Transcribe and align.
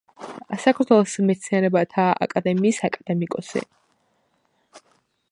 საქართველოს 0.61 1.17
მეცნიერებათა 1.25 2.05
აკადემიის 2.27 2.79
აკადემიკოსი. 2.89 3.61